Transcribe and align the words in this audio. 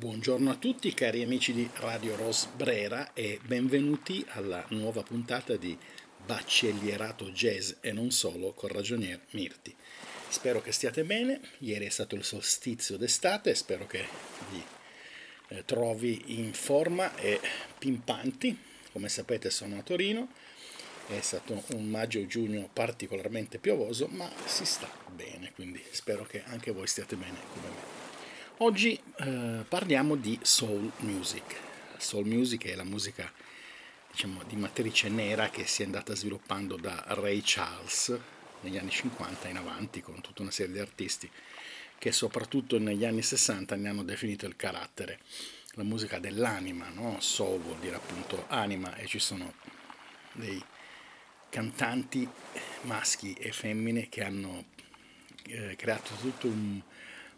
Buongiorno 0.00 0.50
a 0.50 0.54
tutti 0.54 0.94
cari 0.94 1.22
amici 1.22 1.52
di 1.52 1.68
Radio 1.74 2.16
Ros 2.16 2.46
Brera 2.56 3.12
e 3.12 3.38
benvenuti 3.44 4.24
alla 4.28 4.64
nuova 4.70 5.02
puntata 5.02 5.56
di 5.56 5.76
Baccellierato 6.24 7.26
Jazz 7.32 7.72
e 7.80 7.92
non 7.92 8.10
solo 8.10 8.54
con 8.54 8.70
Ragionier 8.70 9.20
Mirti. 9.32 9.76
Spero 10.30 10.62
che 10.62 10.72
stiate 10.72 11.04
bene, 11.04 11.38
ieri 11.58 11.84
è 11.84 11.90
stato 11.90 12.14
il 12.14 12.24
solstizio 12.24 12.96
d'estate, 12.96 13.54
spero 13.54 13.86
che 13.86 14.06
vi 14.50 14.64
eh, 15.48 15.66
trovi 15.66 16.38
in 16.38 16.54
forma 16.54 17.14
e 17.16 17.38
pimpanti. 17.78 18.58
Come 18.92 19.10
sapete 19.10 19.50
sono 19.50 19.76
a 19.76 19.82
Torino, 19.82 20.28
è 21.08 21.20
stato 21.20 21.62
un 21.74 21.90
maggio-giugno 21.90 22.70
particolarmente 22.72 23.58
piovoso, 23.58 24.06
ma 24.06 24.32
si 24.46 24.64
sta 24.64 24.90
bene, 25.14 25.52
quindi 25.52 25.84
spero 25.90 26.24
che 26.24 26.42
anche 26.44 26.70
voi 26.70 26.86
stiate 26.86 27.16
bene 27.16 27.36
come 27.52 27.68
me. 27.68 28.09
Oggi 28.62 28.92
eh, 29.16 29.64
parliamo 29.66 30.16
di 30.16 30.38
soul 30.42 30.92
music. 30.98 31.56
Soul 31.96 32.26
music 32.26 32.66
è 32.66 32.74
la 32.74 32.84
musica 32.84 33.32
diciamo, 34.10 34.42
di 34.42 34.54
matrice 34.56 35.08
nera 35.08 35.48
che 35.48 35.64
si 35.64 35.80
è 35.80 35.86
andata 35.86 36.14
sviluppando 36.14 36.76
da 36.76 37.02
Ray 37.06 37.40
Charles 37.42 38.18
negli 38.60 38.76
anni 38.76 38.90
50 38.90 39.48
in 39.48 39.56
avanti 39.56 40.02
con 40.02 40.20
tutta 40.20 40.42
una 40.42 40.50
serie 40.50 40.74
di 40.74 40.78
artisti 40.78 41.30
che 41.96 42.12
soprattutto 42.12 42.78
negli 42.78 43.06
anni 43.06 43.22
60 43.22 43.76
ne 43.76 43.88
hanno 43.88 44.02
definito 44.02 44.44
il 44.44 44.56
carattere. 44.56 45.20
La 45.70 45.82
musica 45.82 46.18
dell'anima, 46.18 46.90
no? 46.90 47.18
soul 47.18 47.60
vuol 47.60 47.78
dire 47.78 47.96
appunto 47.96 48.44
anima 48.48 48.94
e 48.96 49.06
ci 49.06 49.20
sono 49.20 49.54
dei 50.32 50.62
cantanti 51.48 52.28
maschi 52.82 53.32
e 53.32 53.52
femmine 53.52 54.10
che 54.10 54.22
hanno 54.22 54.66
eh, 55.46 55.76
creato 55.76 56.12
tutto 56.20 56.46
un 56.46 56.82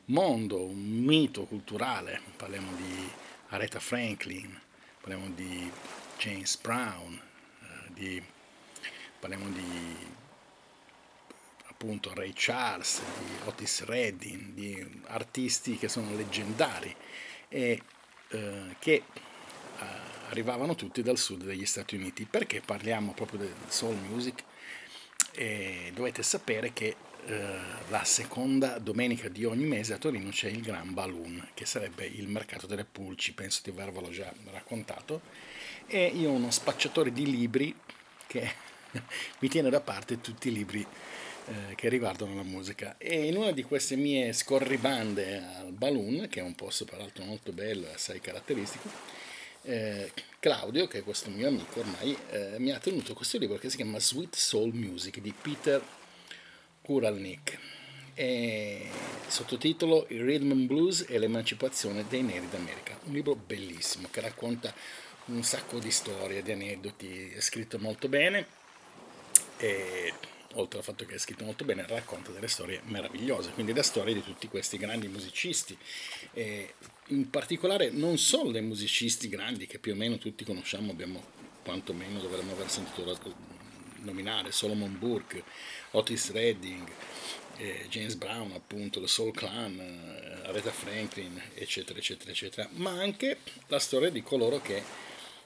mondo, 0.07 0.65
un 0.65 1.05
mito 1.05 1.45
culturale, 1.45 2.21
parliamo 2.37 2.75
di 2.75 3.11
Aretha 3.49 3.81
Franklin, 3.81 4.59
parliamo 5.01 5.31
di 5.31 5.71
James 6.19 6.57
Brown, 6.57 7.15
eh, 7.15 7.93
di, 7.93 8.23
parliamo 9.19 9.49
di 9.51 9.97
appunto 11.67 12.13
Ray 12.15 12.33
Charles, 12.35 13.01
di 13.19 13.49
Otis 13.49 13.85
Redding, 13.85 14.53
di 14.53 15.03
artisti 15.07 15.77
che 15.77 15.89
sono 15.89 16.15
leggendari 16.15 16.95
e 17.49 17.83
eh, 18.29 18.77
che 18.79 18.93
eh, 18.93 19.05
arrivavano 20.29 20.75
tutti 20.75 21.03
dal 21.03 21.19
sud 21.19 21.45
degli 21.45 21.67
Stati 21.67 21.97
Uniti. 21.97 22.25
Perché 22.25 22.61
parliamo 22.61 23.13
proprio 23.13 23.41
del 23.41 23.55
soul 23.69 23.97
music? 23.97 24.45
E 25.35 25.91
dovete 25.95 26.23
sapere 26.23 26.73
che 26.73 26.97
eh, 27.25 27.57
la 27.89 28.05
seconda 28.05 28.79
domenica 28.79 29.29
di 29.29 29.45
ogni 29.45 29.65
mese 29.65 29.95
a 29.95 29.99
Torino 29.99 30.31
c'è 30.31 30.49
il 30.49 30.61
Gran 30.61 30.93
Balloon, 30.93 31.51
che 31.55 31.67
sarebbe 31.67 32.05
il 32.05 32.29
mercato 32.29 32.67
delle 32.67 32.85
pulci, 32.85 33.33
penso 33.33 33.61
di 33.63 33.71
avervelo 33.71 34.11
già 34.11 34.33
raccontato, 34.51 35.21
e 35.87 36.07
io 36.07 36.31
ho 36.31 36.33
uno 36.33 36.51
spacciatore 36.51 37.13
di 37.13 37.31
libri 37.31 37.75
che 38.27 38.51
mi 39.39 39.49
tiene 39.49 39.71
da 39.71 39.81
parte 39.81 40.21
tutti 40.21 40.49
i 40.49 40.53
libri 40.53 40.85
eh, 41.47 41.75
che 41.75 41.89
riguardano 41.89 42.35
la 42.35 42.43
musica. 42.43 42.97
E 42.99 43.27
in 43.27 43.37
una 43.37 43.53
di 43.53 43.63
queste 43.63 43.97
mie 43.97 44.33
scorribande 44.33 45.43
al 45.59 45.73
Balloon, 45.73 46.27
che 46.29 46.41
è 46.41 46.43
un 46.43 46.55
posto 46.55 46.85
peraltro 46.85 47.25
molto 47.25 47.53
bello 47.53 47.89
e 47.89 47.95
assai 47.95 48.21
caratteristico, 48.21 48.89
eh, 49.63 50.11
Claudio, 50.43 50.89
che 50.89 50.99
è 50.99 51.05
questo 51.05 51.31
mio 51.31 51.47
amico 51.47 51.79
ormai, 51.79 52.19
eh, 52.31 52.57
mi 52.59 52.73
ha 52.73 52.79
tenuto 52.81 53.15
questo 53.15 53.39
libro 53.39 53.59
che 53.59 53.71
si 53.71 53.77
chiama 53.77 54.01
Sweet 54.01 54.35
Soul 54.35 54.75
Music 54.75 55.21
di 55.21 55.33
Peter 55.33 55.81
Kuralnik. 56.83 57.57
E 58.13 58.89
sottotitolo 59.29 60.07
Il 60.09 60.25
Rhythm 60.25 60.51
and 60.51 60.67
Blues 60.67 61.05
e 61.09 61.21
l'emancipazione 61.21 62.07
dei 62.09 62.23
neri 62.23 62.49
d'America. 62.49 62.99
Un 63.05 63.13
libro 63.13 63.37
bellissimo 63.37 64.09
che 64.11 64.21
racconta 64.21 64.75
un 65.27 65.45
sacco 65.45 65.79
di 65.79 65.93
storie, 65.93 66.43
di 66.43 66.51
aneddoti, 66.51 67.31
è 67.37 67.41
scritto 67.41 67.79
molto 67.79 68.09
bene 68.09 68.45
e 69.59 70.13
oltre 70.55 70.79
al 70.79 70.85
fatto 70.85 71.05
che 71.05 71.15
è 71.15 71.19
scritto 71.19 71.45
molto 71.45 71.65
bene, 71.65 71.87
racconta 71.87 72.31
delle 72.31 72.49
storie 72.49 72.81
meravigliose, 72.85 73.51
quindi 73.51 73.73
le 73.73 73.83
storie 73.83 74.15
di 74.15 74.23
tutti 74.23 74.49
questi 74.49 74.77
grandi 74.77 75.09
musicisti, 75.09 75.77
e 76.33 76.75
in 77.09 77.31
particolare 77.31 77.91
non 77.91 78.19
solo 78.19 78.51
dei 78.51 78.63
musicisti 78.63 79.29
grandi 79.29 79.67
che 79.67 79.79
più 79.79 79.93
o 79.93 79.97
meno 79.97 80.19
tutti 80.19 80.45
conosciamo, 80.45 80.91
abbiamo 80.91 81.23
quantomeno 81.63 82.21
dovremmo 82.21 82.53
aver 82.53 82.69
sentito 82.69 83.05
nominare 84.01 84.51
Solomon 84.51 84.99
Burke, 84.99 85.45
Otis 85.93 86.33
Redding, 86.33 86.89
eh, 87.57 87.87
James 87.89 88.15
Brown, 88.15 88.53
appunto, 88.53 89.01
The 89.01 89.07
Soul 89.07 89.33
Clan, 89.33 89.79
eh, 89.79 90.49
Aretha 90.49 90.73
Franklin, 90.73 91.41
eccetera, 91.55 91.99
eccetera, 91.99 92.31
eccetera, 92.31 92.69
ma 92.73 92.91
anche 92.91 93.39
la 93.69 93.79
storia 93.79 94.11
di 94.11 94.23
coloro 94.23 94.61
che 94.61 94.83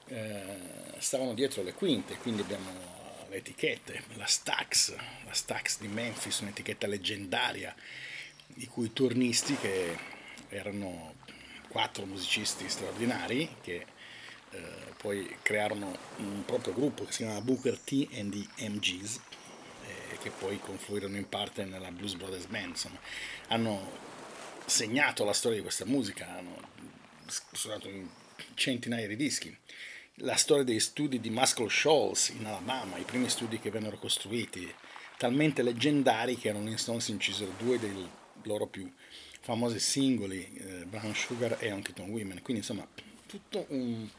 eh, 0.07 0.57
stavano 0.97 1.33
dietro 1.33 1.63
le 1.63 1.73
quinte, 1.73 2.15
quindi 2.15 2.41
abbiamo 2.41 2.96
le 3.29 3.37
etichette, 3.37 4.03
la 4.15 4.25
Stax, 4.25 4.95
la 5.25 5.33
Stax 5.33 5.79
di 5.79 5.87
Memphis, 5.87 6.39
un'etichetta 6.39 6.87
leggendaria, 6.87 7.75
i 8.55 8.67
cui 8.67 8.93
turnisti 8.93 9.55
che 9.55 9.97
erano 10.49 11.15
quattro 11.67 12.05
musicisti 12.05 12.69
straordinari 12.69 13.57
che 13.61 13.85
eh, 14.51 14.59
poi 14.97 15.37
crearono 15.41 15.95
un 16.17 16.43
proprio 16.45 16.73
gruppo 16.73 17.03
che 17.05 17.11
si 17.11 17.23
chiama 17.23 17.41
Booker 17.41 17.77
T 17.77 18.07
and 18.13 18.31
the 18.31 18.67
MGs, 18.69 19.19
eh, 19.85 20.17
che 20.21 20.31
poi 20.31 20.59
confluirono 20.59 21.17
in 21.17 21.27
parte 21.27 21.65
nella 21.65 21.91
Blues 21.91 22.15
Brothers 22.15 22.45
Band. 22.45 22.69
Insomma, 22.69 22.99
hanno 23.47 24.05
segnato 24.65 25.23
la 25.23 25.33
storia 25.33 25.57
di 25.57 25.63
questa 25.63 25.85
musica, 25.85 26.27
hanno 26.37 26.69
suonato 27.51 27.89
in 27.89 28.07
centinaia 28.53 29.07
di 29.07 29.15
dischi. 29.15 29.55
La 30.21 30.35
storia 30.35 30.63
dei 30.63 30.79
studi 30.79 31.19
di 31.19 31.29
Muscle 31.29 31.69
Shoals 31.69 32.29
in 32.29 32.47
Alabama, 32.47 32.97
i 32.97 33.03
primi 33.03 33.29
studi 33.29 33.59
che 33.59 33.69
vennero 33.69 33.97
costruiti, 33.97 34.67
talmente 35.15 35.61
leggendari 35.61 36.37
che 36.37 36.47
in 36.47 36.77
Stones 36.79 37.09
incisero 37.09 37.53
due 37.55 37.77
dei 37.77 37.93
loro 38.41 38.65
più 38.65 38.91
famosi 39.41 39.79
singoli, 39.79 40.51
eh, 40.55 40.85
Brown 40.85 41.13
Sugar 41.13 41.57
e 41.59 41.69
Tonk 41.69 42.09
Women. 42.09 42.41
Quindi 42.41 42.63
insomma 42.63 42.87
tutto 43.27 43.67
un, 43.69 44.09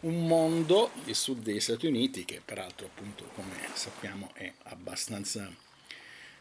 un 0.00 0.26
mondo, 0.26 0.90
il 1.04 1.14
sud 1.14 1.42
degli 1.42 1.60
Stati 1.60 1.86
Uniti, 1.86 2.24
che 2.24 2.40
peraltro 2.42 2.86
appunto 2.86 3.24
come 3.34 3.54
sappiamo 3.74 4.30
è 4.32 4.50
abbastanza 4.62 5.54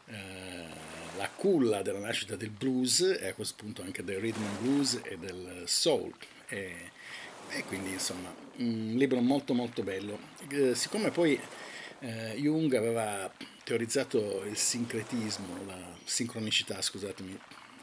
eh, 0.05 0.65
la 1.17 1.29
culla 1.29 1.81
della 1.81 1.99
nascita 1.99 2.37
del 2.37 2.49
blues 2.49 3.01
e 3.01 3.27
a 3.27 3.33
questo 3.33 3.55
punto 3.57 3.81
anche 3.81 4.05
del 4.05 4.21
rhythm 4.21 4.41
and 4.41 4.59
blues 4.59 5.01
e 5.03 5.17
del 5.17 5.63
soul. 5.65 6.15
E, 6.47 6.91
e 7.51 7.63
quindi 7.65 7.91
insomma 7.91 8.33
un 8.57 8.93
libro 8.95 9.19
molto 9.21 9.53
molto 9.53 9.83
bello. 9.83 10.17
Eh, 10.49 10.75
siccome 10.75 11.11
poi 11.11 11.39
eh, 11.99 12.33
Jung 12.37 12.73
aveva 12.73 13.31
teorizzato 13.63 14.43
il 14.43 14.57
sincretismo, 14.57 15.65
la 15.65 15.95
sincronicità, 16.03 16.81
scusatemi, 16.81 17.37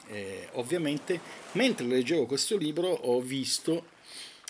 eh, 0.09 0.49
ovviamente 0.53 1.21
mentre 1.53 1.87
leggevo 1.87 2.27
questo 2.27 2.57
libro 2.57 2.89
ho 2.89 3.21
visto 3.21 3.97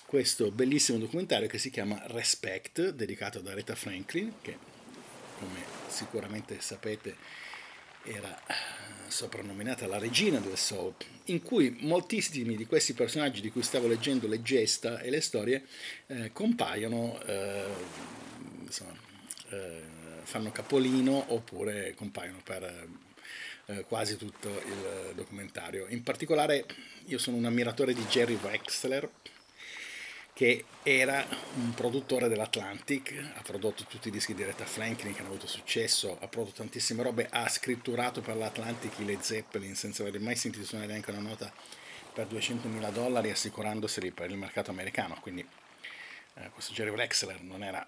questo 0.06 0.50
bellissimo 0.50 0.98
documentario 0.98 1.48
che 1.48 1.58
si 1.58 1.70
chiama 1.70 2.00
Respect, 2.06 2.90
dedicato 2.90 3.40
da 3.40 3.50
Aretha 3.50 3.74
Franklin, 3.74 4.34
che 4.40 4.56
come 5.38 5.62
sicuramente 5.88 6.60
sapete 6.60 7.16
era 8.08 8.36
soprannominata 9.08 9.86
la 9.86 9.98
regina 9.98 10.38
del 10.38 10.56
soul, 10.56 10.94
in 11.24 11.42
cui 11.42 11.76
moltissimi 11.80 12.56
di 12.56 12.66
questi 12.66 12.92
personaggi 12.92 13.40
di 13.40 13.50
cui 13.50 13.62
stavo 13.62 13.88
leggendo 13.88 14.28
le 14.28 14.42
gesta 14.42 15.00
e 15.00 15.10
le 15.10 15.20
storie 15.20 15.64
eh, 16.06 16.30
compaiono, 16.32 17.20
eh, 17.24 17.64
insomma, 18.60 18.94
eh, 19.50 19.82
fanno 20.22 20.50
capolino 20.52 21.32
oppure 21.32 21.94
compaiono 21.94 22.40
per 22.44 22.88
eh, 23.66 23.84
quasi 23.88 24.16
tutto 24.16 24.48
il 24.48 25.14
documentario. 25.14 25.86
In 25.88 26.02
particolare 26.02 26.66
io 27.06 27.18
sono 27.18 27.36
un 27.36 27.46
ammiratore 27.46 27.94
di 27.94 28.04
Jerry 28.04 28.38
Wexler, 28.40 29.08
che 30.38 30.66
era 30.84 31.26
un 31.56 31.74
produttore 31.74 32.28
dell'Atlantic, 32.28 33.32
ha 33.34 33.42
prodotto 33.42 33.82
tutti 33.88 34.06
i 34.06 34.12
dischi 34.12 34.34
di 34.34 34.44
Retta 34.44 34.64
Franklin 34.64 35.12
che 35.12 35.18
hanno 35.18 35.30
avuto 35.30 35.48
successo, 35.48 36.16
ha 36.20 36.28
prodotto 36.28 36.58
tantissime 36.58 37.02
robe, 37.02 37.26
ha 37.28 37.48
scritturato 37.48 38.20
per 38.20 38.36
l'Atlantic 38.36 39.00
i 39.00 39.04
Led 39.04 39.18
Zeppelin 39.18 39.74
senza 39.74 40.04
aver 40.04 40.20
mai 40.20 40.36
sentito 40.36 40.64
suonare 40.64 40.90
neanche 40.92 41.10
una 41.10 41.28
nota 41.28 41.52
per 42.12 42.28
200.000 42.28 42.92
dollari 42.92 43.30
assicurandoseli 43.30 44.12
per 44.12 44.30
il 44.30 44.36
mercato 44.36 44.70
americano, 44.70 45.16
quindi 45.20 45.44
eh, 46.34 46.50
questo 46.50 46.72
Jerry 46.72 46.90
Wexler 46.90 47.42
non 47.42 47.64
era 47.64 47.84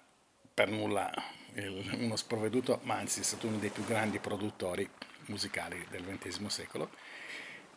per 0.53 0.67
nulla 0.67 1.09
il, 1.53 1.99
uno 1.99 2.17
sprovveduto, 2.17 2.81
ma 2.83 2.97
anzi 2.97 3.21
è 3.21 3.23
stato 3.23 3.47
uno 3.47 3.59
dei 3.59 3.69
più 3.69 3.85
grandi 3.85 4.19
produttori 4.19 4.85
musicali 5.27 5.87
del 5.89 6.03
XX 6.03 6.47
secolo 6.47 6.89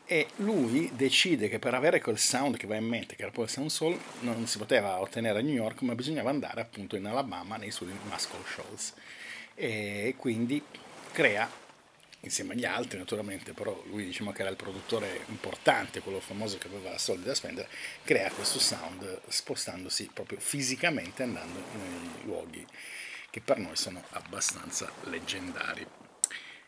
e 0.06 0.28
lui 0.36 0.90
decide 0.94 1.48
che 1.48 1.58
per 1.58 1.74
avere 1.74 2.00
quel 2.00 2.18
sound 2.18 2.56
che 2.56 2.66
va 2.66 2.76
in 2.76 2.86
mente, 2.86 3.16
che 3.16 3.22
era 3.22 3.30
poi 3.30 3.44
il 3.44 3.50
sound 3.50 3.70
soul, 3.70 3.98
non 4.20 4.46
si 4.46 4.58
poteva 4.58 5.00
ottenere 5.00 5.38
a 5.38 5.42
New 5.42 5.54
York, 5.54 5.80
ma 5.82 5.94
bisognava 5.94 6.30
andare 6.30 6.60
appunto 6.60 6.96
in 6.96 7.06
Alabama 7.06 7.56
nei 7.56 7.70
suoi 7.70 7.96
Muscle 8.08 8.38
Shoals. 8.46 8.92
E 9.54 10.14
quindi 10.18 10.62
crea 11.12 11.48
insieme 12.20 12.54
agli 12.54 12.64
altri 12.64 12.98
naturalmente, 12.98 13.52
però 13.52 13.82
lui 13.86 14.04
diciamo 14.04 14.32
che 14.32 14.40
era 14.40 14.50
il 14.50 14.56
produttore 14.56 15.20
importante, 15.28 16.00
quello 16.00 16.20
famoso 16.20 16.58
che 16.58 16.68
aveva 16.68 16.96
soldi 16.98 17.24
da 17.24 17.34
spendere, 17.34 17.68
crea 18.02 18.30
questo 18.30 18.58
sound 18.58 19.20
spostandosi 19.28 20.10
proprio 20.12 20.38
fisicamente 20.40 21.22
andando 21.22 21.62
nei 21.76 22.24
luoghi 22.24 22.66
che 23.30 23.40
per 23.40 23.58
noi 23.58 23.76
sono 23.76 24.02
abbastanza 24.10 24.90
leggendari. 25.04 26.03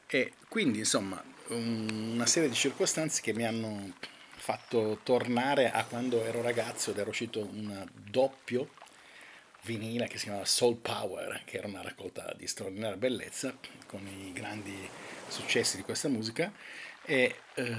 E 0.06 0.32
quindi 0.48 0.78
insomma 0.78 1.22
una 1.48 2.26
serie 2.26 2.48
di 2.48 2.54
circostanze 2.54 3.20
che 3.22 3.32
mi 3.32 3.44
hanno 3.44 3.94
fatto 4.36 5.00
tornare 5.02 5.70
a 5.70 5.84
quando 5.84 6.22
ero 6.24 6.42
ragazzo 6.42 6.90
ed 6.90 6.98
era 6.98 7.08
uscito 7.08 7.40
un 7.40 7.86
doppio 7.92 8.70
vinile 9.62 10.06
che 10.06 10.18
si 10.18 10.24
chiamava 10.24 10.44
Soul 10.44 10.76
Power, 10.76 11.42
che 11.44 11.58
era 11.58 11.66
una 11.66 11.82
raccolta 11.82 12.32
di 12.36 12.46
straordinaria 12.46 12.96
bellezza 12.96 13.56
con 13.86 14.06
i 14.06 14.32
grandi 14.32 14.88
successi 15.28 15.76
di 15.76 15.82
questa 15.82 16.08
musica 16.08 16.52
e 17.04 17.36
eh, 17.54 17.76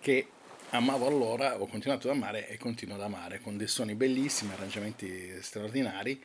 che 0.00 0.28
amavo 0.70 1.06
allora, 1.06 1.60
ho 1.60 1.66
continuato 1.66 2.08
ad 2.08 2.16
amare 2.16 2.48
e 2.48 2.58
continuo 2.58 2.96
ad 2.96 3.02
amare, 3.02 3.40
con 3.40 3.56
dei 3.56 3.68
suoni 3.68 3.94
bellissimi, 3.94 4.52
arrangiamenti 4.52 5.40
straordinari 5.40 6.22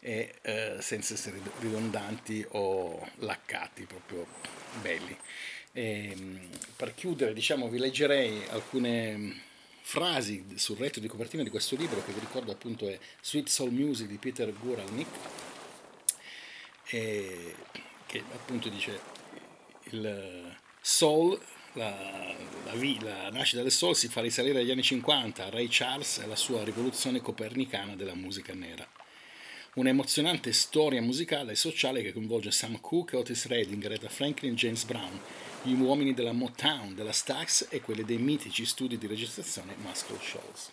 e 0.00 0.34
eh, 0.42 0.76
senza 0.80 1.14
essere 1.14 1.40
ridondanti 1.60 2.44
o 2.50 3.06
laccati, 3.16 3.84
proprio 3.84 4.26
belli. 4.80 5.16
E, 5.72 6.16
per 6.76 6.94
chiudere, 6.94 7.32
diciamo, 7.32 7.68
vi 7.68 7.78
leggerei 7.78 8.42
alcune 8.50 9.46
frasi 9.80 10.44
sul 10.56 10.76
retro 10.76 11.00
di 11.00 11.08
copertina 11.08 11.42
di 11.42 11.48
questo 11.48 11.74
libro 11.74 12.04
che 12.04 12.12
vi 12.12 12.20
ricordo 12.20 12.52
appunto 12.52 12.86
è 12.86 12.98
Sweet 13.22 13.48
Soul 13.48 13.72
Music 13.72 14.06
di 14.06 14.18
Peter 14.18 14.52
Guralnik 14.52 15.08
che 16.82 18.22
appunto 18.34 18.68
dice 18.68 19.00
il 19.84 20.54
soul 20.82 21.40
la, 21.78 22.34
la, 22.64 22.74
la, 23.00 23.30
nascita 23.30 23.62
del 23.62 23.70
soul 23.70 23.96
si 23.96 24.08
fa 24.08 24.20
risalire 24.20 24.60
agli 24.60 24.70
anni 24.70 24.82
50 24.82 25.46
a 25.46 25.48
Ray 25.48 25.68
Charles 25.70 26.18
e 26.18 26.24
alla 26.24 26.36
sua 26.36 26.64
rivoluzione 26.64 27.20
copernicana 27.20 27.96
della 27.96 28.14
musica 28.14 28.52
nera 28.52 28.86
un'emozionante 29.74 30.52
storia 30.52 31.00
musicale 31.00 31.52
e 31.52 31.56
sociale 31.56 32.02
che 32.02 32.12
coinvolge 32.12 32.50
Sam 32.50 32.80
Cooke, 32.80 33.16
Otis 33.16 33.46
Redding, 33.46 33.84
Aretha 33.84 34.08
Franklin 34.08 34.52
e 34.52 34.56
James 34.56 34.84
Brown 34.84 35.20
gli 35.62 35.72
uomini 35.72 36.14
della 36.14 36.32
Motown, 36.32 36.94
della 36.94 37.12
Stax 37.12 37.68
e 37.70 37.80
quelli 37.80 38.04
dei 38.04 38.18
mitici 38.18 38.64
studi 38.64 38.98
di 38.98 39.06
registrazione 39.06 39.76
Muscle 39.76 40.18
Shoals. 40.20 40.72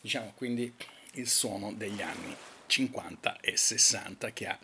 Diciamo 0.00 0.32
quindi 0.36 0.72
il 1.14 1.28
suono 1.28 1.72
degli 1.72 2.02
anni 2.02 2.34
50 2.66 3.40
e 3.40 3.56
60 3.56 4.32
che 4.32 4.46
ha 4.46 4.58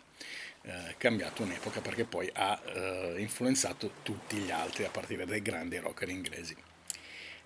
eh, 0.67 0.95
cambiato 0.97 1.43
un'epoca 1.43 1.79
perché 1.79 2.03
poi 2.03 2.29
ha 2.33 2.61
eh, 2.65 3.15
influenzato 3.19 3.91
tutti 4.03 4.35
gli 4.35 4.51
altri 4.51 4.83
a 4.83 4.89
partire 4.89 5.25
dai 5.25 5.41
grandi 5.41 5.77
rocker 5.77 6.09
inglesi. 6.09 6.53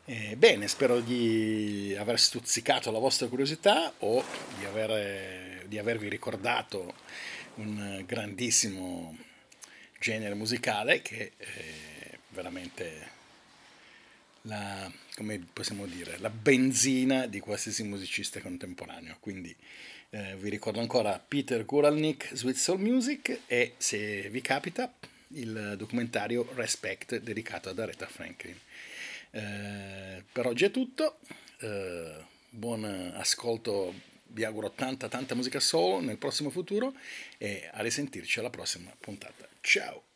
Eh, 0.06 0.36
bene, 0.36 0.68
spero 0.68 1.00
di 1.00 1.96
aver 1.98 2.20
stuzzicato 2.20 2.90
la 2.90 2.98
vostra 2.98 3.28
curiosità 3.28 3.94
o 4.00 4.24
di, 4.58 4.66
aver, 4.66 5.68
di 5.68 5.78
avervi 5.78 6.10
ricordato 6.10 6.96
un 7.56 8.04
grandissimo 8.08 9.16
genere 10.00 10.34
musicale 10.34 11.04
che 11.04 11.34
eh, 11.38 12.18
veramente 12.30 13.20
la, 14.44 14.92
come 15.16 15.46
possiamo 15.52 15.86
dire, 15.86 16.18
la 16.20 16.30
benzina 16.30 17.28
di 17.28 17.40
qualsiasi 17.40 17.84
musicista 17.84 18.40
contemporaneo. 18.40 19.18
Quindi 19.20 19.56
eh, 20.10 20.36
vi 20.38 20.50
ricordo 20.50 20.80
ancora 20.80 21.20
Peter 21.26 21.66
Guralnik, 21.66 22.30
Sweet 22.34 22.56
Soul 22.56 22.80
Music 22.80 23.42
e 23.48 23.74
se 23.78 24.30
vi 24.30 24.42
capita 24.42 24.94
il 25.34 25.76
documentario 25.78 26.48
Respect 26.56 27.20
dedicato 27.20 27.70
ad 27.70 27.80
Aretha 27.80 28.08
Franklin. 28.08 28.58
Eh, 29.32 30.24
per 30.32 30.46
oggi 30.46 30.66
è 30.66 30.72
tutto, 30.72 31.20
eh, 31.60 32.16
buon 32.50 32.84
ascolto, 33.16 33.94
vi 34.28 34.44
auguro 34.44 34.72
tanta 34.72 35.08
tanta 35.08 35.36
musica 35.36 35.60
soul 35.60 36.04
nel 36.04 36.18
prossimo 36.18 36.50
futuro 36.50 36.94
e 37.38 37.70
a 37.72 37.82
risentirci 37.82 38.40
alla 38.40 38.50
prossima 38.50 38.94
puntata. 39.00 39.48
Ciao! 39.62 40.11